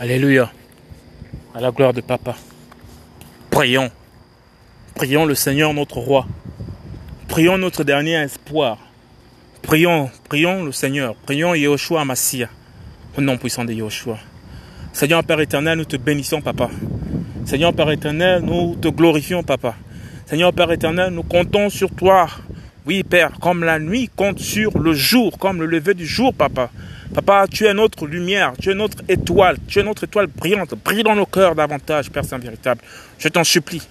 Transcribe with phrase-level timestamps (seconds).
[0.00, 0.50] Alléluia.
[1.54, 2.34] À la gloire de Papa.
[3.48, 3.92] Prions.
[4.96, 6.26] Prions le Seigneur notre roi.
[7.28, 8.78] Prions notre dernier espoir.
[9.62, 11.14] Prions, prions le Seigneur.
[11.14, 12.48] Prions Yahushua Massia.
[13.16, 14.18] Au nom puissant de Yahushua.
[14.92, 16.70] Seigneur Père éternel, nous te bénissons, Papa.
[17.44, 19.76] Seigneur Père éternel, nous te glorifions, Papa.
[20.26, 22.26] Seigneur Père éternel, nous comptons sur toi.
[22.84, 26.70] Oui, Père, comme la nuit compte sur le jour, comme le lever du jour, Papa.
[27.14, 30.74] Papa, tu es notre lumière, tu es notre étoile, tu es notre étoile brillante.
[30.84, 32.80] Brille dans nos cœurs davantage, Père Saint véritable.
[33.18, 33.82] Je t'en supplie.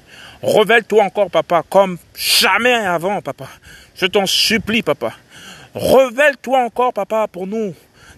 [0.44, 3.46] Révèle-toi encore, papa, comme jamais avant, papa.
[3.96, 5.14] Je t'en supplie, papa.
[5.74, 7.74] Révèle-toi encore, papa, pour nous.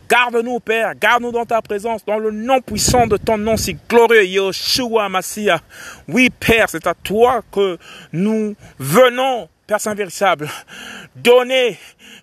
[0.09, 0.93] Garde-nous, Père.
[0.99, 5.61] Garde-nous dans ta présence, dans le nom puissant de ton nom si glorieux, Yeshua Massia.
[6.07, 7.77] Oui, Père, c'est à toi que
[8.11, 10.49] nous venons, Père Saint véritable.
[11.15, 11.77] Donner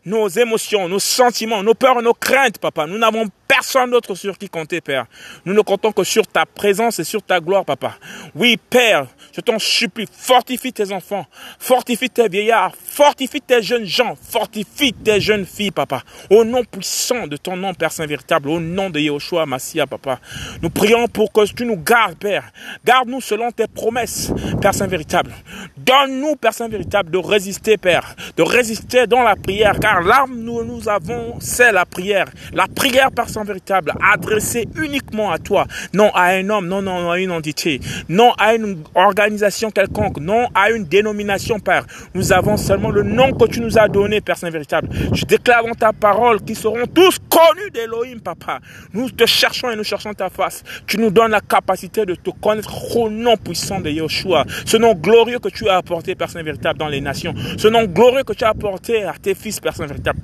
[0.04, 2.86] nos émotions, nos sentiments, nos peurs, nos craintes, papa.
[2.86, 5.06] Nous n'avons personne d'autre sur qui compter, Père.
[5.44, 7.96] Nous ne comptons que sur ta présence et sur ta gloire, papa.
[8.34, 11.26] Oui, Père, je t'en supplie, fortifie tes enfants,
[11.58, 16.02] fortifie tes vieillards, fortifie tes jeunes gens, fortifie tes jeunes filles, papa.
[16.30, 20.18] Au nom puissant de ton nom, Père Saint véritable, au nom de Yahushua Massia, papa.
[20.60, 22.50] Nous prions pour que tu nous gardes, Père.
[22.84, 25.32] Garde-nous selon tes promesses, Père Saint véritable.
[25.76, 30.64] Donne-nous, Père Saint véritable, de résister, Père, de résister dans la prière, car l'arme nous,
[30.64, 32.26] nous avons, c'est la prière.
[32.52, 37.18] La prière, Saint véritable, adressée uniquement à toi, non à un homme, non, non, à
[37.18, 41.86] une entité, non à une organisation quelconque, non à une dénomination, Père.
[42.14, 44.88] Nous avons seulement le nom que tu nous as donné, Père Saint véritable.
[45.12, 48.58] Je déclare dans ta parole qu'ils seront tous connus d'Elohim, Papa.
[48.92, 50.62] Nous te cherchons et nous cherchons ta face.
[50.86, 54.44] Tu nous donnes la capacité de te connaître au nom puissant de Yeshua.
[54.66, 57.34] Ce nom glorieux que tu as apporté, Père Saint véritable, dans les nations.
[57.56, 60.20] Ce nom glorieux que tu as apporté à tes fils, Saint véritable.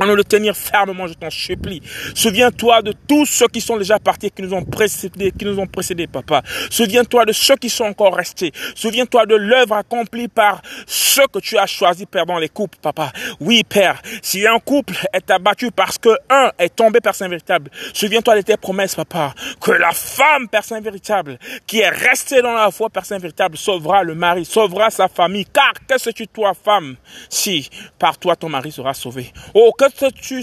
[0.00, 1.82] On le tenir fermement, je t'en supplie.
[2.14, 5.66] Souviens-toi de tous ceux qui sont déjà partis, qui nous ont précédés, qui nous ont
[5.66, 6.42] précédés, papa.
[6.70, 8.52] Souviens-toi de ceux qui sont encore restés.
[8.76, 13.12] Souviens-toi de l'œuvre accomplie par ceux que tu as choisis, Père, dans les couples, papa.
[13.40, 17.68] Oui, Père, si un couple est abattu parce que un est tombé, Père Saint véritable,
[17.92, 22.54] souviens-toi de tes promesses, papa, que la femme, Père Saint véritable, qui est restée dans
[22.54, 25.46] la foi, Père Saint véritable, sauvera le mari, sauvera sa famille.
[25.52, 26.94] Car que sais-tu, toi, femme,
[27.28, 27.68] si
[27.98, 29.32] par toi ton mari sera sauvé?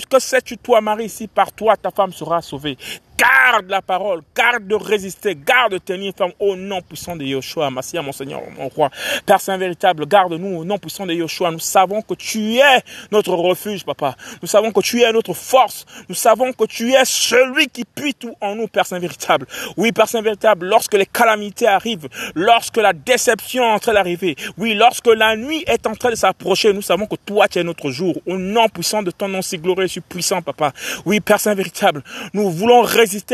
[0.09, 2.78] Que sais-tu toi, Marie, si par toi ta femme sera sauvée?
[3.18, 7.70] Garde la parole, garde de résister, garde de tenir ferme au nom puissant de Yoshua,
[7.70, 8.90] Massia, mon Seigneur, mon roi.
[9.26, 11.52] Père Saint véritable, garde-nous au nom puissant de Yoshua.
[11.52, 12.81] Nous savons que tu es
[13.12, 14.16] notre refuge, papa.
[14.42, 15.86] Nous savons que tu es notre force.
[16.09, 19.47] Nous savons que tu es celui qui puit tout en nous, Père Saint véritable.
[19.78, 24.36] Oui, Père Saint véritable, lorsque les calamités arrivent, lorsque la déception est en train d'arriver,
[24.58, 27.64] oui, lorsque la nuit est en train de s'approcher, nous savons que toi, tu es
[27.64, 28.18] notre jour.
[28.26, 30.74] Au nom puissant de ton nom si glorieux et puissant, papa.
[31.06, 32.03] Oui, Père Saint véritable,
[32.34, 32.82] nous voulons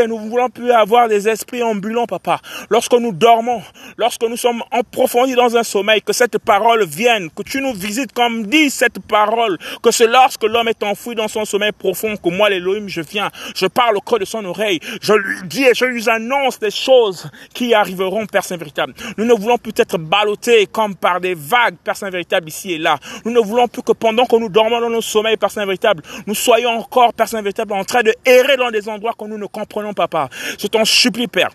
[0.07, 2.39] nous voulons plus avoir des esprits ambulants, papa.
[2.69, 3.61] Lorsque nous dormons,
[3.97, 8.13] lorsque nous sommes approfondis dans un sommeil, que cette parole vienne, que tu nous visites
[8.13, 12.29] comme dit cette parole, que c'est lorsque l'homme est enfoui dans son sommeil profond, que
[12.29, 15.73] moi, l'Élohim, je viens, je parle au creux de son oreille, je lui dis et
[15.73, 18.93] je lui annonce des choses qui arriveront, Père Saint véritable.
[19.17, 22.77] Nous ne voulons plus être ballottés comme par des vagues, Père Saint véritable, ici et
[22.77, 22.97] là.
[23.25, 26.03] Nous ne voulons plus que pendant que nous dormons dans nos sommeils, Père Saint véritable,
[26.27, 29.37] nous soyons encore, Père Saint véritable, en train de errer dans des endroits que nous
[29.37, 30.29] ne comprenons, papa.
[30.59, 31.51] Je t'en supplie, Père,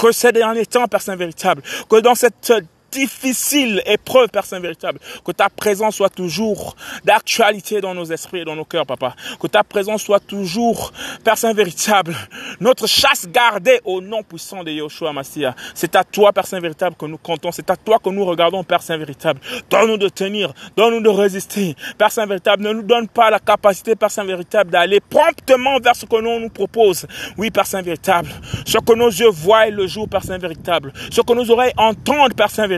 [0.00, 2.52] que ces derniers temps, Père Saint véritable, que dans cette
[2.90, 8.44] difficile épreuve, Père Saint véritable, que ta présence soit toujours d'actualité dans nos esprits et
[8.44, 9.14] dans nos cœurs, papa.
[9.40, 10.92] Que ta présence soit toujours,
[11.24, 12.14] Père Saint véritable,
[12.60, 15.54] notre chasse gardée au nom puissant de Yeshua Massia.
[15.74, 17.52] C'est à toi, Père Saint véritable, que nous comptons.
[17.52, 19.40] C'est à toi que nous regardons, Père Saint véritable.
[19.70, 21.76] Donne-nous de tenir, donne-nous de résister.
[21.96, 25.96] Père Saint véritable, ne nous donne pas la capacité, Père Saint véritable, d'aller promptement vers
[25.96, 27.06] ce que l'on nous propose.
[27.36, 28.30] Oui, Père Saint véritable,
[28.66, 32.34] ce que nos yeux voient le jour, Père Saint véritable, ce que nos oreilles entendent,
[32.34, 32.77] Père Saint véritable,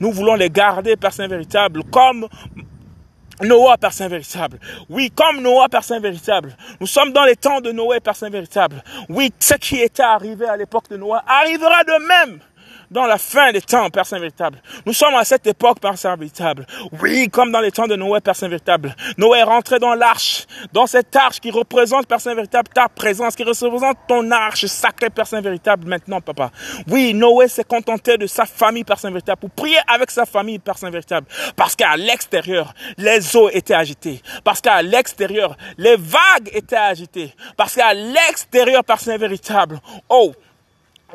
[0.00, 2.28] nous voulons les garder, Père Saint véritable, comme
[3.42, 4.58] Noah, Père Saint véritable.
[4.88, 6.56] Oui, comme Noah, Père Saint véritable.
[6.80, 8.82] Nous sommes dans les temps de Noé, Père Saint véritable.
[9.08, 12.40] Oui, ce qui était arrivé à l'époque de Noah arrivera de même
[12.90, 14.60] dans la fin des temps, Père Saint véritable.
[14.84, 16.66] Nous sommes à cette époque, Père Saint véritable.
[17.00, 18.94] Oui, comme dans les temps de Noé, Père Saint véritable.
[19.16, 23.36] Noé est rentré dans l'arche, dans cette arche qui représente, Père Saint véritable, ta présence,
[23.36, 26.50] qui représente ton arche sacrée, Père Saint véritable, maintenant, Papa.
[26.88, 30.58] Oui, Noé s'est contenté de sa famille, Père Saint véritable, pour prier avec sa famille,
[30.58, 31.26] Père Saint véritable.
[31.54, 34.20] Parce qu'à l'extérieur, les eaux étaient agitées.
[34.42, 37.32] Parce qu'à l'extérieur, les vagues étaient agitées.
[37.56, 40.32] Parce qu'à l'extérieur, Père Saint véritable, oh,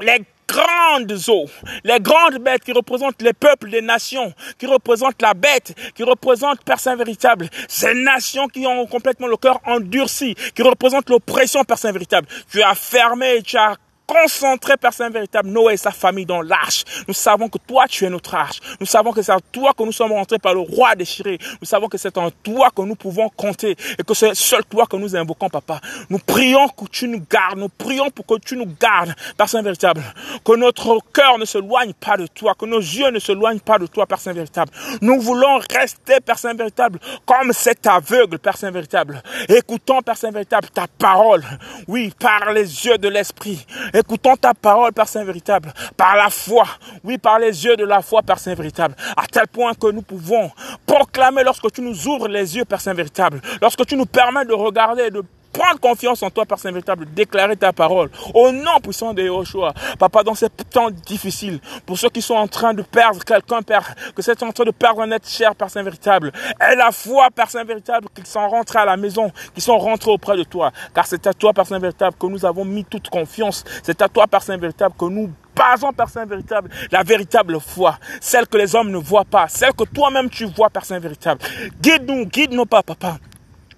[0.01, 1.45] les grandes eaux,
[1.83, 6.63] les grandes bêtes qui représentent les peuples des nations, qui représentent la bête, qui représentent
[6.63, 11.77] Père Saint véritable, ces nations qui ont complètement le cœur endurci, qui représentent l'oppression Père
[11.77, 12.27] Saint véritable.
[12.51, 13.75] Tu as fermé, tu as
[14.05, 16.83] concentrer, Père Saint véritable, Noé et sa famille dans l'arche.
[17.07, 18.59] Nous savons que toi, tu es notre arche.
[18.79, 21.37] Nous savons que c'est en toi que nous sommes rentrés par le roi déchiré.
[21.61, 24.85] Nous savons que c'est en toi que nous pouvons compter et que c'est seul toi
[24.85, 25.79] que nous invoquons, Papa.
[26.09, 27.57] Nous prions que tu nous gardes.
[27.57, 30.01] Nous prions pour que tu nous gardes, Père Saint véritable.
[30.43, 33.59] Que notre cœur ne se loigne pas de toi, que nos yeux ne se loignent
[33.59, 34.71] pas de toi, Père Saint véritable.
[35.01, 39.21] Nous voulons rester, Père Saint véritable, comme cet aveugle, Père Saint véritable.
[39.49, 41.43] Écoutons, Père Saint véritable, ta parole.
[41.87, 43.65] Oui, par les yeux de l'esprit.
[43.97, 46.65] Écoutons ta parole, Père Saint véritable, par la foi.
[47.05, 48.93] Oui, par les yeux de la foi, Père Saint véritable.
[49.15, 50.51] À tel point que nous pouvons
[50.85, 53.41] proclamer lorsque tu nous ouvres les yeux, Père Saint véritable.
[53.61, 55.23] Lorsque tu nous permets de regarder, de
[55.57, 59.73] prendre confiance en toi, Père Saint véritable, déclarer ta parole au nom puissant de Yahushua.
[59.97, 63.95] Papa, dans ces temps difficiles, pour ceux qui sont en train de perdre quelqu'un, Père,
[64.15, 66.31] que c'est en train de perdre un être cher, Père Saint véritable,
[66.71, 70.11] et la foi, Père Saint véritable, qu'ils sont rentrés à la maison, qu'ils sont rentrés
[70.11, 73.09] auprès de toi, car c'est à toi, Père Saint véritable, que nous avons mis toute
[73.09, 73.63] confiance.
[73.83, 77.97] C'est à toi, Père Saint véritable, que nous basons, Père Saint véritable, la véritable foi,
[78.19, 81.41] celle que les hommes ne voient pas, celle que toi-même tu vois, Père Saint véritable.
[81.81, 83.17] Guide-nous, guide-nous pas, Papa.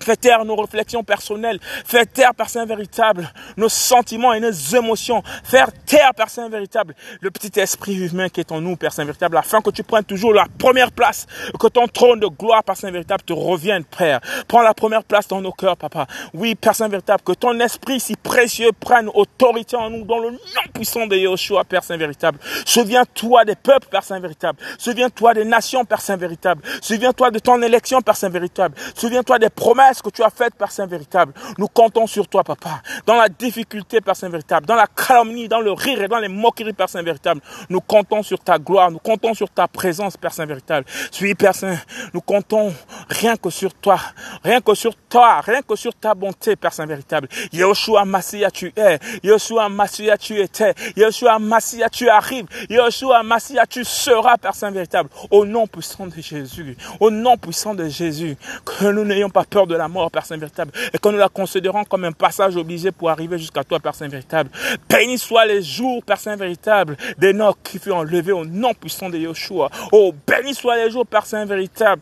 [0.08, 1.60] Fais taire nos réflexions personnelles.
[1.84, 5.22] Fais taire, Père Saint véritable, nos sentiments et nos émotions.
[5.44, 9.04] Faire taire, Père Saint véritable, le petit esprit humain qui est en nous, Père Saint
[9.04, 11.26] véritable, afin que tu prennes toujours la première place.
[11.60, 14.22] Que ton trône de gloire, Père Saint véritable, te revienne, Père.
[14.48, 16.08] Prends la première place dans nos cœurs, Papa.
[16.34, 20.32] Oui, Père Saint véritable, que ton esprit si précieux prenne autorité en nous dans le
[20.32, 20.38] nom
[20.74, 22.40] puissant de Yeshua, Père Saint véritable.
[22.66, 24.58] Souviens-toi des peuples, Père Saint véritable.
[24.78, 26.62] Souviens-toi des nations, Père Saint véritable.
[26.82, 28.76] Souviens-toi de ton élection, Père Saint véritable.
[28.96, 31.34] Souviens-toi des promesses que tu as fait, Père Saint véritable.
[31.58, 32.82] Nous comptons sur toi, Papa.
[33.06, 36.28] Dans la difficulté, Père Saint véritable, dans la calomnie, dans le rire et dans les
[36.28, 40.34] moqueries, Père Saint véritable, nous comptons sur ta gloire, nous comptons sur ta présence, Père
[40.34, 40.86] Saint véritable.
[41.12, 41.78] Suis, Père Saint,
[42.14, 42.74] nous comptons
[43.10, 44.00] rien que sur toi,
[44.44, 47.28] rien que sur toi, rien que sur ta bonté, Père Saint véritable.
[47.52, 49.00] Yeshua Massia, tu es.
[49.24, 50.74] Yeshua Massia, tu étais.
[50.96, 52.46] Yeshua Massia, tu arrives.
[52.70, 55.10] Yeshua Massia, tu seras, Père Saint véritable.
[55.32, 59.68] Au nom puissant de Jésus, au nom puissant de Jésus, que nous n'ayons pas peur
[59.68, 62.92] de la mort, Père Saint véritable, et que nous la considérons comme un passage obligé
[62.92, 64.50] pour arriver jusqu'à toi, Père Saint véritable.
[64.90, 69.18] Béni soient les jours, Père Saint véritable, d'Enoch qui fut enlevé au nom puissant de
[69.18, 69.70] Yeshua.
[69.92, 72.02] Oh, béni soient les jours, Père Saint véritable,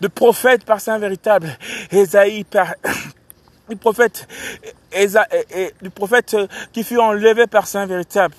[0.00, 1.56] de prophète, Père Saint véritable,
[1.90, 2.74] Esaïe, Père,
[3.68, 4.26] du prophète,
[5.82, 6.36] du prophète
[6.72, 8.34] qui fut enlevé, Père Saint véritable.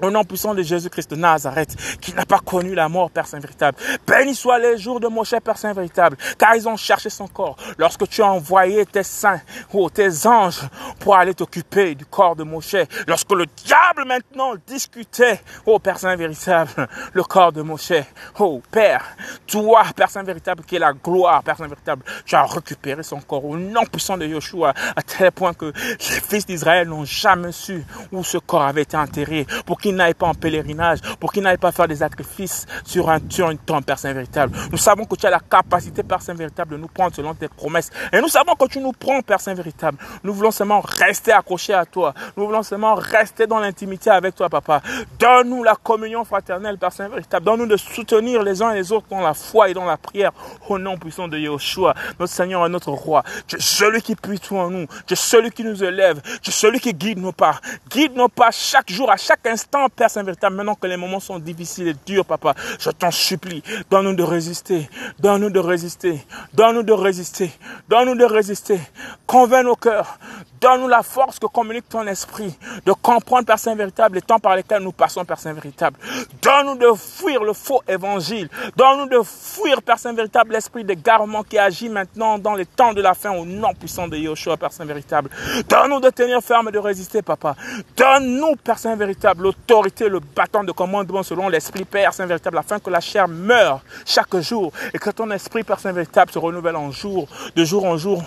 [0.00, 3.40] Au nom puissant de Jésus-Christ de Nazareth, qui n'a pas connu la mort, Père Saint
[3.40, 3.78] véritable.
[4.06, 7.26] Béni soient les jours de mon cher Père Saint véritable, car ils ont cherché son
[7.26, 7.56] corps.
[7.78, 9.40] Lorsque tu as envoyé tes saints,
[9.72, 10.60] ou tes anges,
[11.00, 12.76] pour aller t'occuper du corps de Moshe.
[13.06, 17.92] Lorsque le diable maintenant discutait, oh Père Saint véritable, le corps de Moshe.
[18.38, 19.04] Oh Père,
[19.46, 23.20] toi, Père Saint véritable, qui est la gloire, Père Saint véritable, tu as récupéré son
[23.20, 27.52] corps au nom puissant de Yeshua, à tel point que les fils d'Israël n'ont jamais
[27.52, 29.46] su où ce corps avait été enterré,
[29.88, 33.50] qu'il n'aille pas en pèlerinage, pour qu'il n'aille pas faire des sacrifices sur un sur
[33.50, 34.54] une tombe, Père Saint véritable.
[34.70, 37.48] Nous savons que tu as la capacité, Père Saint véritable, de nous prendre selon tes
[37.48, 37.90] promesses.
[38.12, 39.96] Et nous savons que tu nous prends, Père Saint véritable.
[40.24, 42.12] Nous voulons seulement rester accrochés à toi.
[42.36, 44.82] Nous voulons seulement rester dans l'intimité avec toi, Papa.
[45.18, 47.46] Donne-nous la communion fraternelle, Père Saint véritable.
[47.46, 50.32] Donne-nous de soutenir les uns et les autres dans la foi et dans la prière.
[50.68, 53.22] Au nom puissant de Yeshua, notre Seigneur et notre Roi.
[53.46, 54.86] Tu es celui qui puisse tout en nous.
[55.06, 56.20] Tu es celui qui nous élève.
[56.42, 57.60] Tu es celui qui guide nos pas.
[57.88, 61.20] Guide nos pas chaque jour, à chaque instant Père Saint véritable, maintenant que les moments
[61.20, 66.20] sont difficiles et durs, Papa, je t'en supplie, donne-nous de résister, donne-nous de résister,
[66.54, 67.50] donne-nous de résister,
[67.88, 68.80] donne-nous de résister,
[69.26, 70.18] convainc nos cœurs,
[70.60, 74.56] donne-nous la force que communique ton esprit, de comprendre, Père Saint véritable, les temps par
[74.56, 75.98] lesquels nous passons, Père Saint véritable.
[76.42, 81.58] Donne-nous de fuir le faux évangile, donne-nous de fuir, Père Saint véritable, l'esprit d'égarement qui
[81.58, 84.84] agit maintenant dans les temps de la fin au nom puissant de Yoshua, Père Saint
[84.84, 85.30] véritable.
[85.68, 87.56] Donne-nous de tenir ferme et de résister, Papa.
[87.96, 92.78] Donne-nous, Père Saint véritable, autorité, le bâton de commandement selon l'Esprit Père Saint véritable, afin
[92.78, 96.76] que la chair meure chaque jour et que ton Esprit Père Saint véritable se renouvelle
[96.76, 98.22] en jour, de jour en jour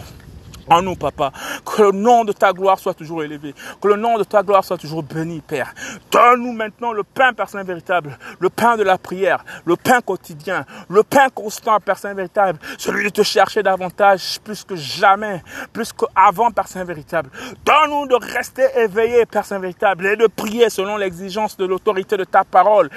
[0.71, 1.31] en nous, papa.
[1.65, 3.53] Que le nom de ta gloire soit toujours élevé.
[3.81, 5.73] Que le nom de ta gloire soit toujours béni, Père.
[6.11, 8.17] Donne-nous maintenant le pain, Père Saint véritable.
[8.39, 9.43] Le pain de la prière.
[9.65, 10.65] Le pain quotidien.
[10.89, 12.59] Le pain constant, Père Saint véritable.
[12.77, 15.43] Celui de te chercher davantage, plus que jamais.
[15.73, 17.29] Plus qu'avant, Père Saint véritable.
[17.65, 20.05] Donne-nous de rester éveillés, Père Saint véritable.
[20.05, 22.89] Et de prier selon l'exigence de l'autorité de ta parole.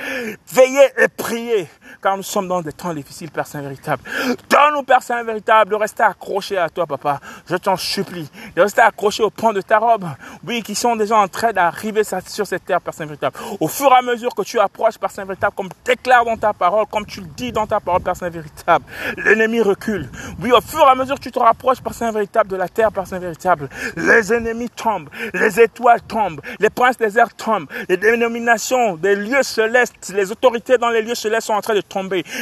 [0.53, 1.69] Veillez et priez
[2.05, 4.03] car nous sommes dans des temps difficiles, Père Saint véritable.
[4.51, 7.19] Donne-nous, Père Saint véritable, de rester accrochés à toi, Papa.
[7.49, 10.05] Je t'en supplie, de rester accrochés au point de ta robe.
[10.47, 13.39] Oui, qui sont déjà en train d'arriver sur cette terre, Père Saint véritable.
[13.59, 16.53] Au fur et à mesure que tu approches, Père Saint véritable, comme déclare dans ta
[16.53, 18.85] parole, comme tu le dis dans ta parole, Père Saint véritable,
[19.17, 20.11] l'ennemi recule.
[20.43, 22.69] Oui, au fur et à mesure que tu te rapproches, Père Saint véritable, de la
[22.69, 27.69] terre, Père Saint véritable, les ennemis tombent, les étoiles tombent, les princes des airs tombent,
[27.89, 31.81] les dénominations des lieux célestes, les autorités dans les lieux célestes sont en train de
[31.81, 31.94] tomber.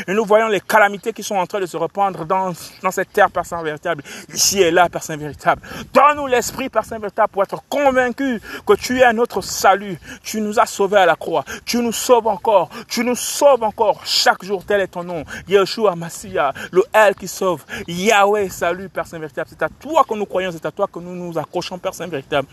[0.06, 3.12] Et nous voyons les calamités qui sont en train de se répandre dans, dans cette
[3.12, 5.62] terre, Père Saint véritable, ici et là, Père Saint véritable.
[5.92, 9.98] Donne-nous l'esprit, Père Saint véritable, pour être convaincu que tu es notre salut.
[10.22, 11.44] Tu nous as sauvés à la croix.
[11.64, 12.70] Tu nous sauves encore.
[12.88, 14.00] Tu nous sauves encore.
[14.04, 15.24] Chaque jour, tel est ton nom.
[15.48, 17.64] Yeshua Massia, le El qui sauve.
[17.86, 19.48] Yahweh, salut, Père Saint véritable.
[19.50, 22.06] C'est à toi que nous croyons, c'est à toi que nous nous accrochons, Père Saint
[22.06, 22.48] véritable.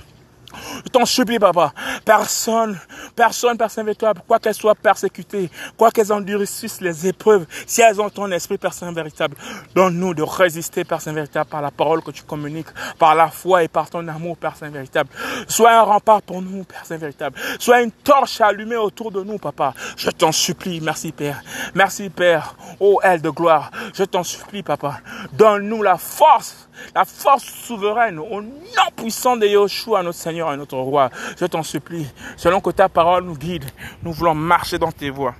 [0.85, 1.73] Je t'en supplie, papa.
[2.05, 2.77] Personne,
[3.15, 8.09] personne, personne véritable, quoi qu'elle soit persécutée, quoi qu'elles endurcissent les épreuves, si elles ont
[8.09, 9.35] ton esprit, personne véritable,
[9.75, 12.67] donne-nous de résister, personne véritable, par la parole que tu communiques,
[12.97, 15.09] par la foi et par ton amour, personne véritable.
[15.47, 17.37] Sois un rempart pour nous, personne véritable.
[17.59, 19.73] Sois une torche allumée autour de nous, papa.
[19.97, 20.81] Je t'en supplie.
[20.81, 21.41] Merci, Père.
[21.73, 22.55] Merci, Père.
[22.79, 23.71] Ô elle de gloire.
[23.93, 24.99] Je t'en supplie, papa.
[25.33, 30.68] Donne-nous la force la force souveraine au nom puissant de Yeshua, notre Seigneur et notre
[30.77, 31.09] Roi.
[31.39, 32.07] Je t'en supplie,
[32.37, 33.65] selon que ta parole nous guide,
[34.03, 35.35] nous voulons marcher dans tes voies.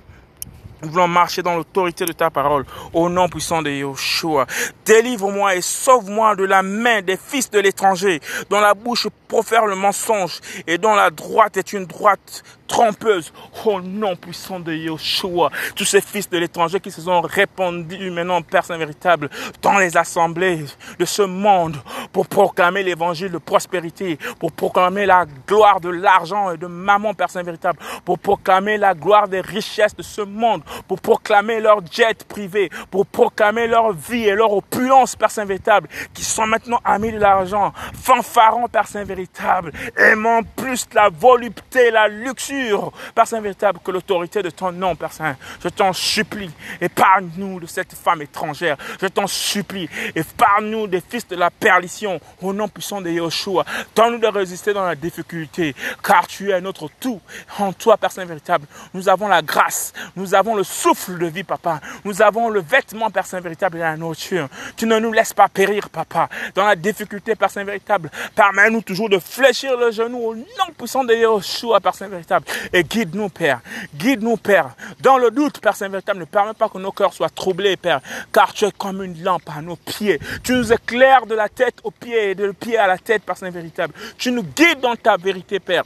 [0.82, 4.46] Nous voulons marcher dans l'autorité de ta parole, au nom puissant de Yeshua.
[4.86, 9.76] Délivre-moi et sauve-moi de la main des fils de l'étranger, dont la bouche profère le
[9.76, 13.32] mensonge et dont la droite est une droite trompeuse.
[13.66, 18.40] Au nom puissant de Yeshua, tous ces fils de l'étranger qui se sont répandus maintenant,
[18.42, 19.28] Père Saint véritable,
[19.60, 20.64] dans les assemblées
[20.98, 21.76] de ce monde
[22.12, 27.42] pour proclamer l'évangile de prospérité, pour proclamer la gloire de l'argent et de maman, Saint
[27.42, 32.70] véritable, pour proclamer la gloire des richesses de ce monde, pour proclamer leur jet privé,
[32.90, 37.72] pour proclamer leur vie et leur opulence, Saint véritable, qui sont maintenant amis de l'argent,
[37.94, 42.59] fanfarons, Saint véritable, aimant plus la volupté, la luxure,
[43.14, 45.36] Père Saint véritable, que l'autorité de ton nom, Père Saint.
[45.62, 46.50] Je t'en supplie,
[46.80, 48.76] épargne-nous de cette femme étrangère.
[49.00, 53.64] Je t'en supplie, épargne-nous des fils de la perdition, au nom puissant de Yeshua.
[53.94, 57.20] Donne-nous de résister dans la difficulté, car tu es notre tout.
[57.58, 61.44] En toi, Père Saint véritable, nous avons la grâce, nous avons le souffle de vie,
[61.44, 61.80] Papa.
[62.04, 64.48] Nous avons le vêtement, Père Saint véritable, et la nourriture.
[64.76, 68.10] Tu ne nous laisses pas périr, Papa, dans la difficulté, Père Saint véritable.
[68.34, 70.44] Permets-nous toujours de fléchir le genou au nom
[70.76, 72.46] puissant de Yeshua, Père Saint véritable.
[72.72, 73.60] Et guide-nous, Père.
[73.94, 74.70] Guide-nous, Père.
[75.00, 78.00] Dans le doute, Père Saint-Véritable, ne permets pas que nos cœurs soient troublés, Père.
[78.32, 80.18] Car tu es comme une lampe à nos pieds.
[80.42, 83.22] Tu nous éclaires de la tête aux pieds et de le pied à la tête,
[83.22, 83.94] Père Saint-Véritable.
[84.18, 85.84] Tu nous guides dans ta vérité, Père.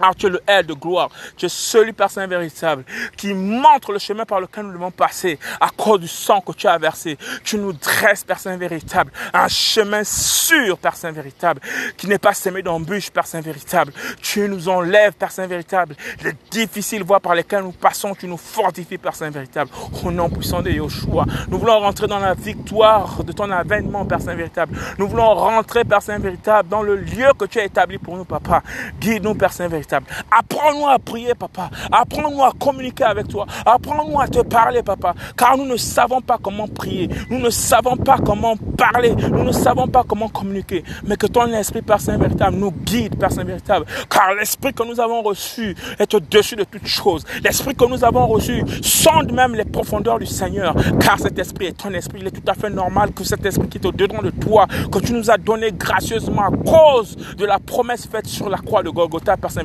[0.00, 1.10] Alors tu es le aile de gloire.
[1.36, 2.84] Tu es celui, Saint véritable,
[3.16, 6.66] qui montre le chemin par lequel nous devons passer à cause du sang que tu
[6.66, 7.18] as versé.
[7.44, 11.60] Tu nous dresses, Saint véritable, un chemin sûr, Saint véritable,
[11.96, 13.92] qui n'est pas semé d'embûches, Saint véritable.
[14.22, 18.14] Tu nous enlèves, Saint véritable, les difficiles voies par lesquelles nous passons.
[18.14, 19.70] Tu nous fortifies, Saint véritable.
[20.02, 24.34] Au nom puissant de Yoshua, nous voulons rentrer dans la victoire de ton avènement, Saint
[24.34, 24.76] véritable.
[24.98, 28.62] Nous voulons rentrer, Saint véritable, dans le lieu que tu as établi pour nous, Papa.
[28.98, 30.06] Guide-nous, Père Saint véritable.
[30.30, 31.70] Apprends-nous à prier, papa.
[31.90, 33.46] Apprends-nous à communiquer avec toi.
[33.64, 35.14] Apprends-nous à te parler, papa.
[35.36, 37.08] Car nous ne savons pas comment prier.
[37.30, 39.14] Nous ne savons pas comment parler.
[39.14, 40.84] Nous ne savons pas comment communiquer.
[41.04, 43.86] Mais que ton esprit, Père Saint véritable, nous guide, Père Saint véritable.
[44.08, 47.24] Car l'esprit que nous avons reçu est au-dessus de toutes choses.
[47.42, 50.74] L'esprit que nous avons reçu sonde même les profondeurs du Seigneur.
[51.00, 52.20] Car cet esprit est ton esprit.
[52.20, 54.98] Il est tout à fait normal que cet esprit qui est au-dedans de toi, que
[54.98, 58.90] tu nous as donné gracieusement à cause de la promesse faite sur la croix de
[58.90, 59.64] Golgotha, Père Saint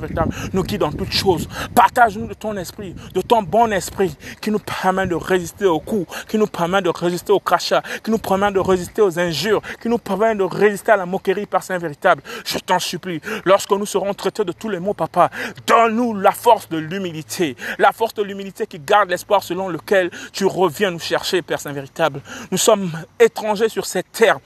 [0.54, 1.48] nous guide dans toutes choses.
[1.74, 6.08] Partage-nous de ton esprit, de ton bon esprit, qui nous permet de résister aux coups,
[6.28, 9.90] qui nous permet de résister aux crachats, qui nous permet de résister aux injures, qui
[9.90, 12.22] nous permet de résister à la moquerie par Saint véritable.
[12.46, 15.30] Je t'en supplie, lorsque nous serons traités de tous les maux, papa,
[15.68, 20.46] donne-nous la force de l'humilité, la force de l'humilité qui garde l'espoir selon lequel tu
[20.46, 22.22] reviens nous chercher, Père Saint véritable.
[22.52, 24.40] Nous sommes étrangers sur cette terre,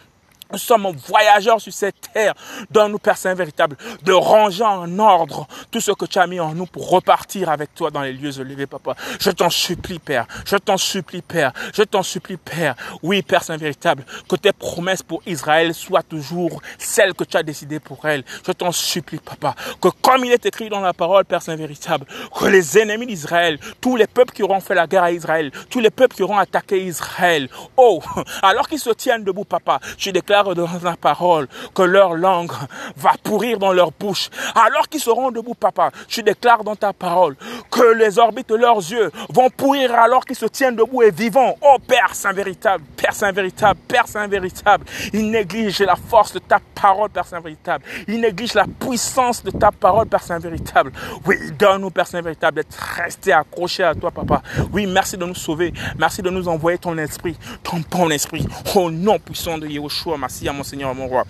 [0.52, 2.34] nous sommes voyageurs sur cette terre.
[2.72, 6.56] Donne-nous, Père Saint véritable, de ranger en ordre tout ce que tu as mis en
[6.56, 8.96] nous pour repartir avec toi dans les lieux élevés, papa.
[9.20, 10.26] Je t'en supplie, Père.
[10.46, 11.54] Je t'en supplie, Père.
[11.74, 12.76] Je t'en supplie, Père.
[13.04, 17.44] Oui, Père Saint véritable, que tes promesses pour Israël soient toujours celles que tu as
[17.44, 18.24] décidées pour elle.
[18.46, 19.54] Je t'en supplie, papa.
[19.80, 23.60] Que comme il est écrit dans la parole, Père Saint véritable, que les ennemis d'Israël,
[23.82, 26.40] tous les peuples qui auront fait la guerre à Israël, tous les peuples qui auront
[26.40, 28.02] attaqué Israël, oh,
[28.42, 32.52] alors qu'ils se tiennent debout, papa, je déclare déclares dans la parole que leur langue
[32.96, 34.30] va pourrir dans leur bouche.
[34.56, 37.36] Alors qu'ils seront debout, papa, tu déclares dans ta parole
[37.72, 41.56] que les orbites de leurs yeux vont pourrir alors qu'ils se tiennent debout et vivants.
[41.62, 46.40] Oh Père Saint véritable, Père Saint véritable, Père Saint véritable, ils négligent la force de
[46.40, 47.84] ta parole, Père Saint véritable.
[48.08, 50.92] Ils négligent la puissance de ta parole, Père Saint véritable.
[51.26, 54.42] Oui, donne-nous, Père Saint véritable, d'être restés accrochés à toi, papa.
[54.72, 55.74] Oui, merci de nous sauver.
[55.98, 58.46] Merci de nous envoyer ton esprit, ton bon esprit.
[58.76, 60.18] Au nom puissant de Yahushua,
[60.48, 61.26] à mon Seigneur, mon roi.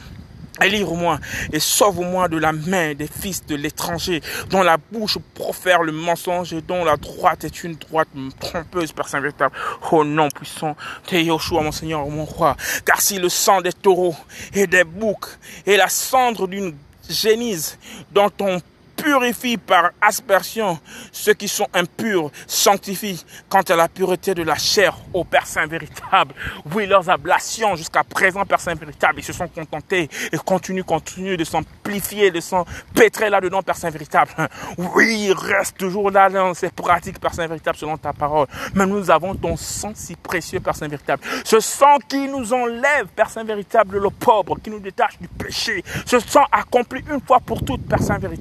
[0.61, 1.19] Élire-moi
[1.53, 6.51] et sauve-moi de la main des fils de l'étranger, dont la bouche profère le mensonge
[6.51, 9.55] et dont la droite est une droite trompeuse, Père Saint véritable.
[9.89, 10.75] Au nom puissant
[11.09, 12.57] de Yahushua, mon Seigneur, mon roi.
[12.85, 14.15] Car si le sang des taureaux
[14.53, 16.75] et des boucs et la cendre d'une
[17.09, 17.77] génise
[18.11, 18.61] dont ton
[19.01, 20.79] purifie par aspersion
[21.11, 25.67] ceux qui sont impurs, sanctifie quant à la pureté de la chair au Père Saint
[25.67, 26.33] véritable.
[26.73, 31.37] Oui, leurs ablations jusqu'à présent, Père Saint véritable, ils se sont contentés et continuent, continuent
[31.37, 31.43] de
[31.89, 34.31] s'amplifier, de s'empêtrer là-dedans, Père Saint véritable.
[34.77, 38.47] Oui, ils restent toujours là dans ces pratiques, Père Saint véritable, selon ta parole.
[38.73, 41.23] Mais nous avons ton sang si précieux, Père Saint véritable.
[41.43, 45.83] Ce sang qui nous enlève, Père Saint véritable, le pauvre, qui nous détache du péché.
[46.05, 48.39] Ce sang accompli une fois pour toutes, Père Saint véritable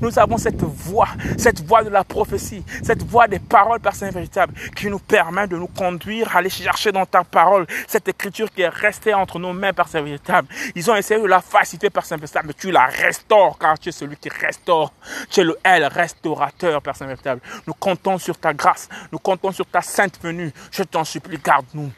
[0.00, 4.10] nous avons cette voix, cette voix de la prophétie, cette voix des paroles, Père Saint
[4.10, 8.50] véritable, qui nous permet de nous conduire, à aller chercher dans ta parole cette écriture
[8.50, 10.48] qui est restée entre nos mains, Père Saint véritable.
[10.74, 13.88] Ils ont essayé de la faciliter, Père Saint véritable, mais tu la restaures, car tu
[13.88, 14.92] es celui qui restaure.
[15.30, 17.40] Tu es le L restaurateur, Père Saint véritable.
[17.66, 20.52] Nous comptons sur ta grâce, nous comptons sur ta sainte venue.
[20.70, 21.90] Je t'en supplie, garde-nous.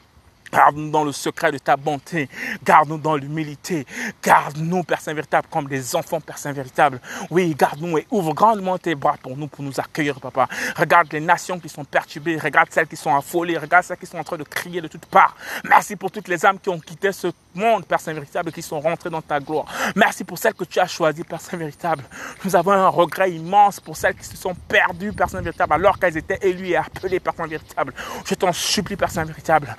[0.52, 2.28] Garde-nous dans le secret de ta bonté.
[2.64, 3.87] Garde-nous dans l'humilité.
[4.23, 7.00] Garde-nous, Père Saint véritable, comme des enfants, Père Saint véritable.
[7.31, 10.49] Oui, garde-nous et ouvre grandement tes bras pour nous, pour nous accueillir, Papa.
[10.76, 12.38] Regarde les nations qui sont perturbées.
[12.38, 13.59] Regarde celles qui sont affolées.
[13.59, 15.37] Regarde celles qui sont en train de crier de toutes parts.
[15.64, 18.81] Merci pour toutes les âmes qui ont quitté ce monde, Père Saint véritable, qui sont
[18.81, 19.67] rentrées dans ta gloire.
[19.97, 22.05] Merci pour celles que tu as choisies, Père Saint véritable.
[22.45, 25.99] Nous avons un regret immense pour celles qui se sont perdues, Père Saint véritable, alors
[25.99, 27.93] qu'elles étaient élues et appelées, Père Saint véritable.
[28.25, 29.76] Je t'en supplie, Père Saint véritable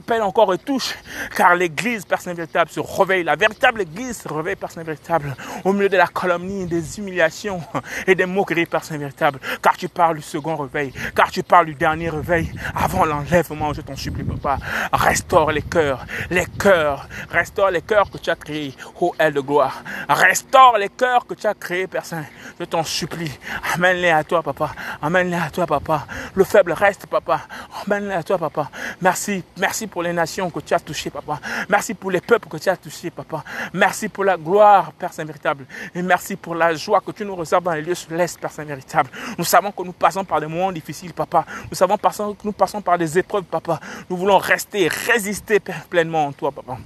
[0.00, 0.94] appelle encore et touche,
[1.36, 3.22] car l'Église, Saint véritable, se réveille.
[3.22, 7.62] La véritable Église se réveille, Saint véritable, au milieu de la calomnie, des humiliations
[8.06, 11.74] et des moqueries, Saint véritable, car tu parles du second réveil, car tu parles du
[11.74, 14.58] dernier réveil, avant l'enlèvement, je t'en supplie, Papa.
[14.92, 19.40] Restaure les cœurs, les cœurs, restaure les cœurs que tu as créés, ô aile de
[19.40, 19.82] gloire.
[20.08, 22.24] Restaure les cœurs que tu as créés, Saint.
[22.58, 23.30] Je t'en supplie.
[23.74, 24.72] Amène-les à toi, Papa.
[25.00, 26.06] Amène-les à toi, Papa.
[26.34, 27.42] Le faible reste, Papa.
[27.86, 28.70] Amène-les à toi, Papa.
[29.00, 31.40] Merci, merci pour les nations que tu as touchées, papa.
[31.68, 33.44] Merci pour les peuples que tu as touchés, papa.
[33.72, 35.66] Merci pour la gloire, Père Saint véritable.
[35.94, 38.64] Et merci pour la joie que tu nous réserves dans les lieux célestes, Père Saint
[38.64, 39.10] véritable.
[39.36, 41.44] Nous savons que nous passons par des moments difficiles, papa.
[41.70, 43.80] Nous savons que nous passons par des épreuves, papa.
[44.08, 46.78] Nous voulons rester, résister pleinement en toi, papa.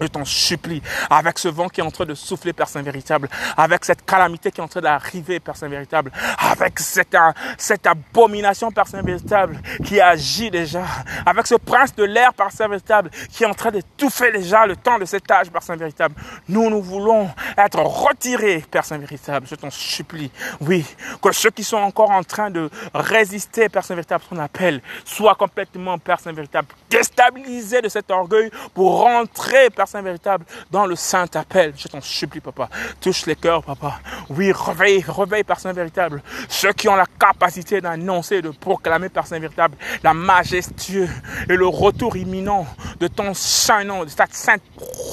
[0.00, 3.28] Je t'en supplie, avec ce vent qui est en train de souffler, Père Saint véritable,
[3.54, 7.14] avec cette calamité qui est en train d'arriver, Père Saint véritable, avec cette,
[7.58, 10.84] cette abomination, Père Saint véritable, qui agit déjà,
[11.26, 14.74] avec ce prince de l'air, Père Saint véritable, qui est en train d'étouffer déjà le
[14.74, 16.14] temps de cet âge, Père Saint véritable.
[16.48, 19.46] Nous, nous voulons être retirés, Père Saint véritable.
[19.50, 20.30] Je t'en supplie,
[20.62, 20.86] oui,
[21.20, 25.34] que ceux qui sont encore en train de résister, Père Saint véritable, son appel, soient
[25.34, 30.94] complètement, Père Saint véritable, déstabilisés de cet orgueil pour rentrer, Père Saint véritable, dans le
[30.94, 31.74] saint appel.
[31.76, 32.68] Je t'en supplie, papa.
[33.00, 33.98] Touche les cœurs, papa.
[34.28, 36.22] Oui, réveille, réveille, Père Saint véritable.
[36.48, 41.08] Ceux qui ont la capacité d'annoncer, de proclamer, Père Saint véritable, la majestueux
[41.48, 42.66] et le retour imminent
[43.00, 44.62] de ton saint nom, de ta sainte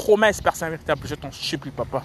[0.04, 1.02] promesse, Père Saint véritable.
[1.06, 2.04] Je t'en supplie, papa.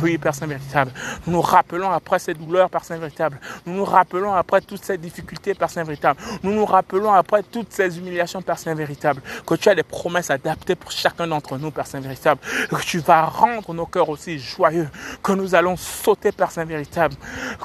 [0.00, 0.92] Oui, Père Saint véritable.
[1.26, 3.40] Nous nous rappelons après ces douleurs, Père Saint véritable.
[3.66, 6.20] Nous nous rappelons après toutes ces difficultés, Père Saint véritable.
[6.44, 10.30] Nous nous rappelons après toutes ces humiliations, Père Saint véritable, que tu as des promesses
[10.30, 14.38] adaptées pour chacun d'entre nous, Père Saint véritable que tu vas rendre nos cœurs aussi
[14.38, 14.88] joyeux,
[15.22, 17.14] que nous allons sauter, Père Saint véritable,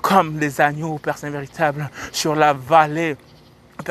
[0.01, 3.17] comme les agneaux, Père Saint véritable, sur la vallée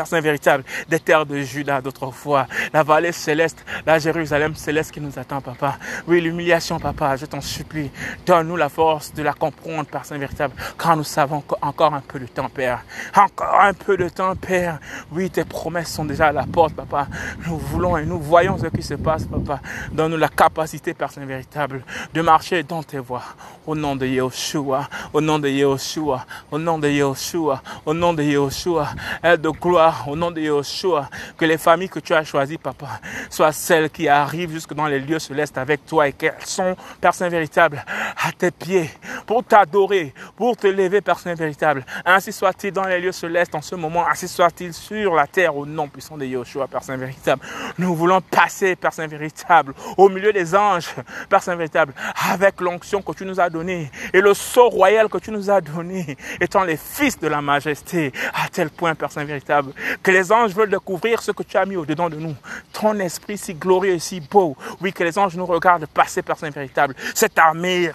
[0.05, 5.19] Saint véritable, des terres de Judas d'autrefois, la vallée céleste, la Jérusalem céleste qui nous
[5.19, 5.79] attend, papa.
[6.07, 7.91] Oui, l'humiliation, papa, je t'en supplie,
[8.27, 12.27] donne-nous la force de la comprendre, Saint véritable, car nous savons encore un peu de
[12.27, 12.83] temps, Père.
[13.15, 14.79] Encore un peu de temps, Père.
[15.13, 17.07] Oui, tes promesses sont déjà à la porte, papa.
[17.47, 19.61] Nous voulons et nous voyons ce qui se passe, papa.
[19.93, 23.23] Donne-nous la capacité, Saint véritable, de marcher dans tes voies.
[23.67, 28.23] Au nom de Yeshua, au nom de Yeshua, au nom de Yeshua, au nom de
[28.23, 28.89] Yeshua,
[29.23, 29.76] aide de gloire
[30.07, 34.09] au nom de Yeshua, que les familles que tu as choisies, papa, soient celles qui
[34.09, 37.85] arrivent jusque dans les lieux célestes avec toi et qu'elles sont, Père Saint véritable,
[38.23, 38.91] à tes pieds,
[39.27, 41.85] pour t'adorer, pour te lever, Père Saint véritable.
[42.05, 45.67] Ainsi soit-il dans les lieux célestes en ce moment, ainsi soit-il sur la terre, au
[45.67, 47.43] nom puissant de Yeshua, Père Saint véritable.
[47.79, 50.95] Nous voulons passer, Père Saint véritable, au milieu des anges,
[51.29, 51.93] Père Saint véritable,
[52.31, 55.61] avec l'onction que tu nous as donnée et le sceau royal que tu nous as
[55.61, 59.66] donné, étant les fils de la majesté, à tel point, Père Saint véritable,
[60.03, 62.35] que les anges veulent découvrir ce que tu as mis au-dedans de nous.
[62.73, 64.57] Ton esprit si glorieux et si beau.
[64.81, 66.95] Oui, que les anges nous regardent passer, Père Saint véritable.
[67.15, 67.91] Cette armée,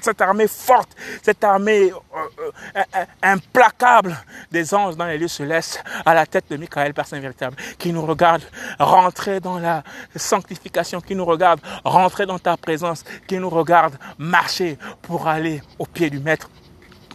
[0.00, 0.90] cette armée forte,
[1.22, 4.16] cette armée euh, euh, implacable
[4.50, 7.92] des anges dans les lieux célestes, à la tête de Michael, Père Saint véritable, qui
[7.92, 8.42] nous regarde
[8.78, 9.82] rentrer dans la
[10.14, 15.86] sanctification, qui nous regarde rentrer dans ta présence, qui nous regarde marcher pour aller au
[15.86, 16.48] pied du Maître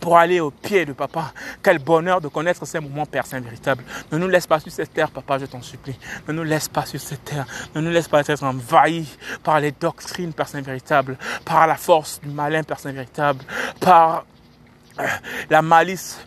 [0.02, 1.32] pour aller au pied de papa.
[1.64, 3.84] Quel bonheur de connaître ces moments, Père Saint véritable.
[4.12, 5.98] Ne nous laisse pas sur cette terre, papa, je t'en supplie.
[6.28, 7.46] Ne nous laisse pas sur cette terre.
[7.76, 12.20] Ne nous laisse pas être envahis par les doctrines, Père Saint véritable, par la force
[12.22, 13.44] du malin, Père Saint véritable,
[13.80, 14.26] par
[15.50, 16.20] la malice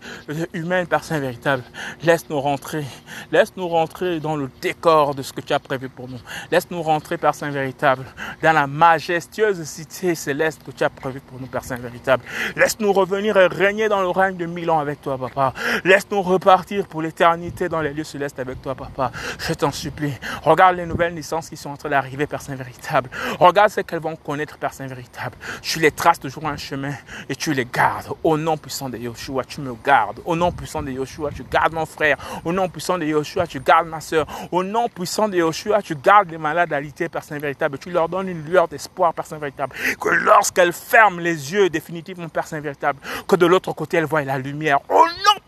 [0.52, 1.62] humaine, Père Saint véritable.
[2.02, 2.84] Laisse-nous rentrer.
[3.32, 6.18] Laisse-nous rentrer dans le décor de ce que tu as prévu pour nous.
[6.50, 8.04] Laisse-nous rentrer, Père Saint véritable,
[8.42, 12.24] dans la majestueuse cité céleste que tu as prévu pour nous, Père Saint véritable.
[12.56, 15.52] Laisse-nous revenir et régner dans le règne de mille ans avec toi, Papa.
[15.84, 19.12] Laisse-nous repartir pour l'éternité dans les lieux célestes avec toi, Papa.
[19.38, 20.12] Je t'en supplie.
[20.42, 23.10] Regarde les nouvelles naissances qui sont en train d'arriver, Père Saint véritable.
[23.38, 25.36] Regarde ce qu'elles vont connaître, Père Saint véritable.
[25.62, 26.94] Tu les traces toujours un chemin
[27.28, 30.20] et tu les gardes au nom puissant de Yoshua, tu me gardes.
[30.24, 32.16] Au nom puissant de Yoshua, tu gardes mon frère.
[32.44, 34.26] Au nom puissant de Yoshua, tu gardes ma soeur.
[34.52, 37.78] Au nom puissant de Yoshua, tu gardes les malades alité, Père Saint véritable.
[37.78, 39.74] Tu leur donnes une lueur d'espoir, Père Saint véritable.
[40.00, 44.22] Que lorsqu'elles ferment les yeux définitivement, Père Saint véritable, que de l'autre côté, elles voient
[44.22, 44.80] la lumière.
[44.88, 45.04] Au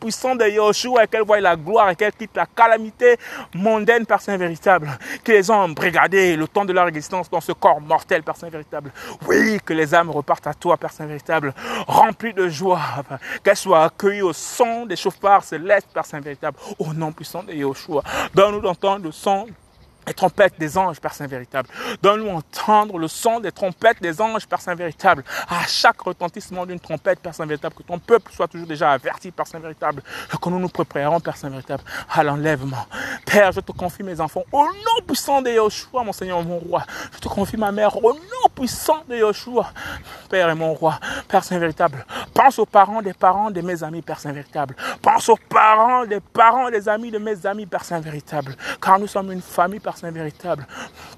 [0.07, 3.17] nom puissant de Yoshua, et qu'elles voient la gloire et qu'elles quittent la calamité
[3.55, 4.89] mondaine, Père Saint véritable.
[5.25, 8.49] Que les ont brigadé le temps de leur existence dans ce corps mortel, Père Saint
[8.49, 8.93] véritable.
[9.27, 11.53] Oui, que les âmes repartent à toi, Père Saint véritable,
[11.87, 12.81] remplies de joie,
[13.43, 17.53] qu'elle soit accueillie au son des chauffards célestes, Père Saint véritable, au nom puissant de
[17.53, 18.03] Yahushua.
[18.35, 19.47] Donne-nous d'entendre le son
[20.07, 21.69] les trompettes des anges, Père Saint véritable.
[22.03, 25.25] Donne-nous entendre le son des trompettes des anges, Père Saint véritable.
[25.49, 29.31] À chaque retentissement d'une trompette, Père Saint véritable, que ton peuple soit toujours déjà averti,
[29.31, 30.03] Père Saint véritable.
[30.41, 32.87] Que nous nous préparons, Père Saint véritable, à l'enlèvement.
[33.25, 36.85] Père, je te confie mes enfants au nom puissant de Yoshua, mon Seigneur, mon roi.
[37.13, 39.73] Je te confie ma mère au nom puissant de Yoshua,
[40.31, 42.07] Père et mon roi, Père Saint véritable.
[42.33, 44.77] Pense aux parents des parents de mes amis, Père Saint véritable.
[45.03, 48.55] Pense aux parents des parents des amis de mes amis, Père Saint véritable.
[48.81, 50.67] Car nous sommes une famille, Père Saint véritable.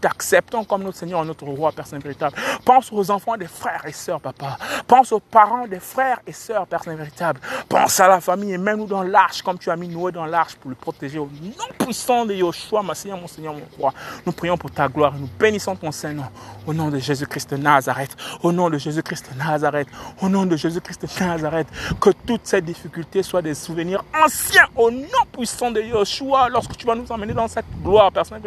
[0.00, 2.36] T'acceptons comme notre Seigneur, notre roi, Saint véritable.
[2.64, 4.56] Pense aux enfants des frères et sœurs, papa.
[4.86, 7.40] Pense aux parents des frères et sœurs, Saint véritable.
[7.68, 10.54] Pense à la famille et mets-nous dans l'arche comme tu as mis Noé dans l'arche
[10.56, 13.92] pour le protéger au nom puissant de Yoshua, ma Seigneur, mon Seigneur, mon roi.
[14.24, 16.24] Nous prions pour ta gloire nous bénissons ton Saint-Nom.
[16.66, 18.16] Au nom de Jésus-Christ Nazareth.
[18.42, 19.88] Au nom de Jésus-Christ Nazareth.
[20.20, 21.68] Au nom de Jésus-Christ Nazareth.
[22.00, 26.86] Que toutes ces difficultés soient des souvenirs anciens au nom puissant de Yoshua lorsque tu
[26.86, 28.40] vas nous emmener dans cette gloire, Père Saint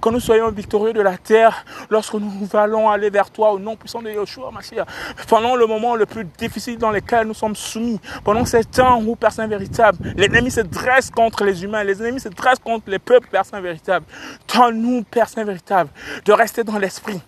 [0.00, 3.76] Que nous soyons victorieux de la terre lorsque nous allons aller vers toi au nom
[3.76, 4.86] puissant de Yoshua, ma chère.
[5.28, 9.16] Pendant le moment le plus difficile dans lequel nous sommes soumis, pendant ces temps où,
[9.16, 12.98] Père Saint véritable, l'ennemi se dresse contre les humains, les ennemis se dressent contre les
[12.98, 14.06] peuples, Père Saint véritable.
[14.52, 15.90] Donne-nous, Père Saint véritable,
[16.24, 17.20] de rester dans l'esprit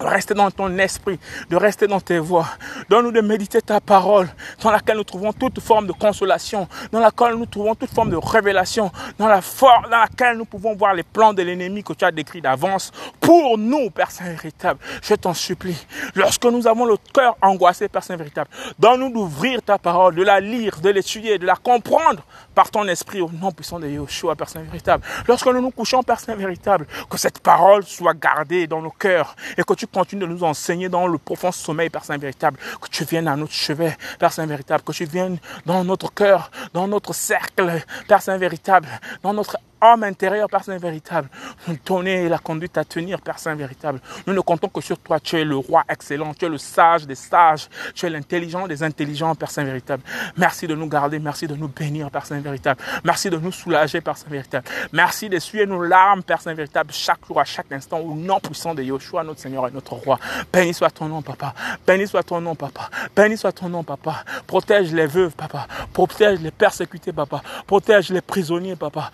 [0.00, 1.18] rester dans ton esprit,
[1.50, 2.46] de rester dans tes voies.
[2.88, 4.28] Donne-nous de méditer ta parole,
[4.62, 8.16] dans laquelle nous trouvons toute forme de consolation, dans laquelle nous trouvons toute forme de
[8.16, 12.10] révélation, dans, la dans laquelle nous pouvons voir les plans de l'ennemi que tu as
[12.10, 14.80] décrits d'avance pour nous, Père Saint véritable.
[15.02, 19.78] Je t'en supplie, lorsque nous avons le cœur angoissé, Père Saint véritable, donne-nous d'ouvrir ta
[19.78, 22.22] parole, de la lire, de l'étudier, de la comprendre
[22.54, 25.04] par ton esprit au nom puissant de Yeshua, Père Saint véritable.
[25.26, 29.34] Lorsque nous nous couchons, Père Saint véritable, que cette parole soit gardée dans nos cœurs
[29.56, 32.88] et que tu continue de nous enseigner dans le profond sommeil, Père Saint véritable, que
[32.88, 36.88] tu viennes à notre chevet, Père Saint véritable, que tu viennes dans notre cœur, dans
[36.88, 38.88] notre cercle, Père Saint véritable,
[39.22, 41.28] dans notre homme intérieur, Père véritable,
[41.66, 44.00] nous donner la conduite à tenir, Père Saint véritable.
[44.26, 45.20] Nous ne comptons que sur toi.
[45.20, 48.82] Tu es le roi excellent, tu es le sage des sages, tu es l'intelligent des
[48.82, 50.02] intelligents, Père Saint véritable.
[50.36, 52.80] Merci de nous garder, merci de nous bénir, Père Saint véritable.
[53.04, 54.66] Merci de nous soulager, Père Saint véritable.
[54.92, 58.74] Merci d'essuyer nos larmes, Père Saint véritable, chaque jour, à chaque instant, au nom puissant
[58.74, 60.18] de Yoshua, notre Seigneur et notre roi.
[60.52, 61.54] Béni soit ton nom, Papa.
[61.86, 62.90] Béni soit ton nom, Papa.
[63.14, 64.24] Béni soit ton nom, Papa.
[64.46, 65.66] Protège les veuves, Papa.
[65.92, 67.42] Protège les persécutés, Papa.
[67.66, 69.10] Protège les prisonniers, Papa.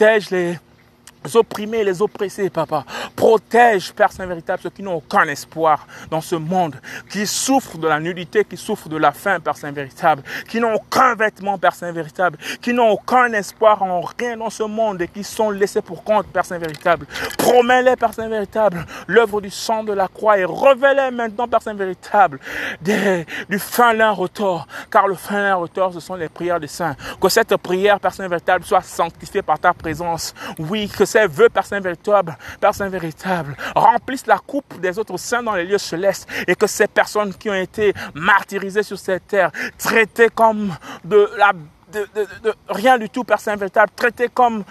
[0.00, 0.56] Les les
[1.34, 2.84] opprimés, les oppressés, papa.
[3.14, 6.76] Protège, Père Saint véritable, ceux qui n'ont aucun espoir dans ce monde,
[7.10, 10.74] qui souffrent de la nudité, qui souffrent de la faim, Père Saint véritable, qui n'ont
[10.74, 15.08] aucun vêtement, Père Saint véritable, qui n'ont aucun espoir en rien dans ce monde et
[15.08, 17.06] qui sont laissés pour compte, Père Saint véritable.
[17.38, 21.74] Promets-les, Père Saint véritable, l'œuvre du sang de la croix et révèle maintenant, Père Saint
[21.74, 22.40] véritable,
[22.80, 26.96] du fin lin retort, car le fin lin retort, ce sont les prières des saints.
[27.20, 30.34] Que cette prière, Père Saint véritable, soit sanctifiée par ta présence.
[30.58, 32.74] Oui, que ces vœux, Père Saint véritable, Père
[34.26, 37.54] la coupe des autres saints dans les lieux célestes et que ces personnes qui ont
[37.54, 41.52] été martyrisées sur cette terre, traitées comme de la
[41.90, 44.64] de, rien du tout, Père Saint véritable, traité comme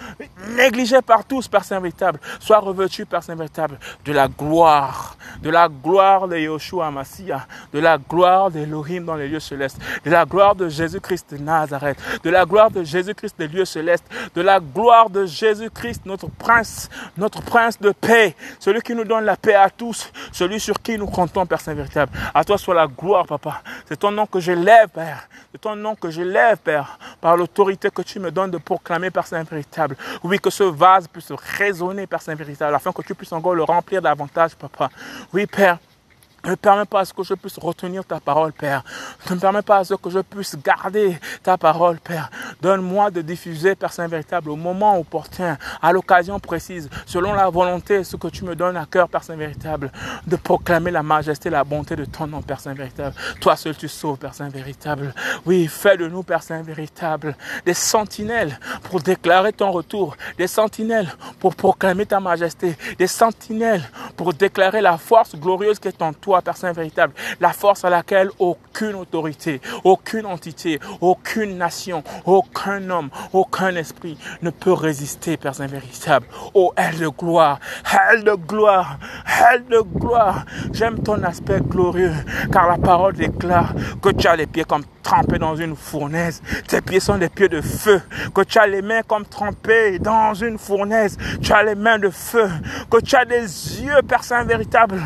[0.55, 5.49] négligé par tous, Père Saint véritable, soit revêtu, Père Saint véritable, de la gloire, de
[5.49, 10.25] la gloire de Yoshua Massia, de la gloire d'Elohim dans les lieux célestes, de la
[10.25, 14.05] gloire de Jésus-Christ de Nazareth, de la gloire de Jésus-Christ des lieux célestes,
[14.36, 19.25] de la gloire de Jésus-Christ, notre prince, notre prince de paix, celui qui nous donne
[19.25, 22.12] la paix à tous, celui sur qui nous comptons, Père Saint véritable.
[22.34, 23.62] À toi soit la gloire, Papa.
[23.88, 25.27] C'est ton nom que je lève, Père.
[25.51, 29.09] C'est ton nom que je lève, Père par l'autorité que tu me donnes de proclamer,
[29.11, 29.95] Père Saint véritable.
[30.23, 33.63] Oui, que ce vase puisse résonner, Père Saint véritable, afin que tu puisses encore le
[33.63, 34.89] remplir davantage, Papa.
[35.33, 35.77] Oui, Père.
[36.45, 38.84] Ne permets pas à ce que je puisse retenir ta parole, Père.
[39.30, 42.30] Ne me permets pas à ce que je puisse garder ta parole, Père.
[42.62, 48.04] Donne-moi de diffuser, Père Saint véritable, au moment opportun, à l'occasion précise, selon la volonté,
[48.04, 49.91] ce que tu me donnes à cœur, Père Saint véritable,
[50.25, 53.15] de proclamer la majesté, la bonté de ton nom, Père Saint véritable.
[53.41, 55.13] Toi seul tu sauves, Père Saint véritable.
[55.45, 61.10] Oui, fais de nous, Père Saint véritable, des sentinelles pour déclarer ton retour, des sentinelles
[61.39, 66.28] pour proclamer ta majesté, des sentinelles pour déclarer la force glorieuse qui est en toi
[66.29, 73.09] toi, Saint véritable, la force à laquelle aucune autorité, aucune entité, aucune nation, aucun homme,
[73.33, 76.27] aucun esprit ne peut résister, Saint véritable.
[76.53, 77.59] Oh, elle de gloire,
[78.11, 80.45] elle de gloire, elle de gloire.
[80.71, 82.13] J'aime ton aspect glorieux,
[82.51, 86.41] car la parole déclare que tu as les pieds comme trempés dans une fournaise.
[86.67, 87.99] Tes pieds sont des pieds de feu.
[88.35, 91.17] Que tu as les mains comme trempées dans une fournaise.
[91.41, 92.47] Tu as les mains de feu.
[92.91, 95.01] Que tu as des yeux, Saint véritable,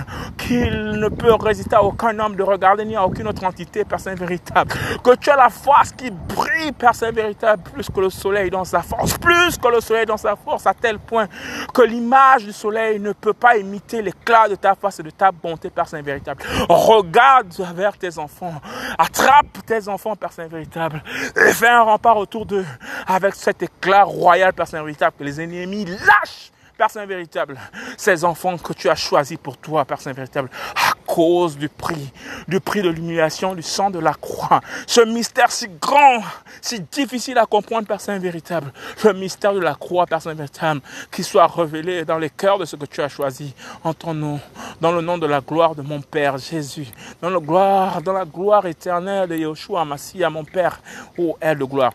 [0.48, 4.00] qu'il ne peut résister à aucun homme de regarder ni à aucune autre entité, Père
[4.00, 4.74] Saint véritable.
[5.04, 8.66] Que tu as la force qui brille, Père Saint véritable, plus que le soleil dans
[8.66, 9.18] sa force.
[9.18, 11.28] Plus que le soleil dans sa force, à tel point
[11.74, 15.32] que l'image du soleil ne peut pas imiter l'éclat de ta face et de ta
[15.32, 16.44] bonté, Père véritable.
[16.70, 18.54] Regarde vers tes enfants.
[18.98, 21.04] Attrape tes enfants Père véritable,
[21.36, 22.66] et fais un rempart autour d'eux
[23.08, 26.52] avec cet éclat royal, Père véritable, que les ennemis lâchent
[26.84, 27.58] Père Saint véritable,
[27.96, 32.12] ces enfants que tu as choisis pour toi, Père Saint véritable, à cause du prix,
[32.50, 34.60] du prix de l'humiliation, du sang de la croix.
[34.86, 36.22] Ce mystère si grand,
[36.60, 40.82] si difficile à comprendre, Père Saint véritable, le mystère de la croix, Père Saint véritable,
[41.10, 44.42] qui soit révélé dans les cœurs de ce que tu as choisi en ton nom,
[44.82, 46.90] dans le nom de la gloire de mon Père Jésus,
[47.22, 50.82] dans la gloire, dans la gloire éternelle de Yeshua à mon Père,
[51.18, 51.94] ô aide de gloire?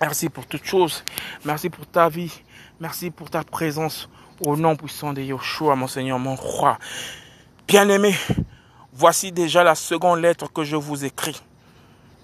[0.00, 1.04] Merci pour toutes choses.
[1.44, 2.32] Merci pour ta vie.
[2.80, 4.08] Merci pour ta présence
[4.46, 6.78] au nom puissant de Yeshua, mon Seigneur, mon roi.
[7.66, 8.14] Bien-aimé,
[8.92, 11.42] voici déjà la seconde lettre que je vous écris.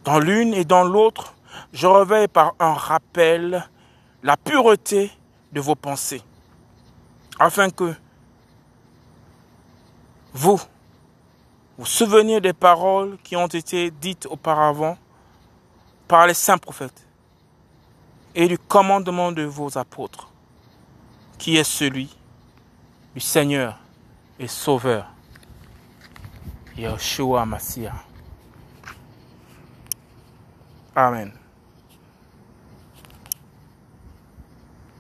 [0.05, 1.35] Dans l'une et dans l'autre,
[1.73, 3.69] je réveille par un rappel
[4.23, 5.11] la pureté
[5.51, 6.23] de vos pensées,
[7.40, 7.93] afin que
[10.35, 10.61] vous
[11.79, 14.97] vous souveniez des paroles qui ont été dites auparavant
[16.07, 17.09] par les saints prophètes
[18.37, 20.29] et du commandement de vos apôtres
[21.38, 22.14] qui est celui
[23.14, 23.79] du Seigneur
[24.38, 25.07] et Sauveur,
[26.77, 27.94] Yeshua Mashiach.
[30.97, 31.44] Amen.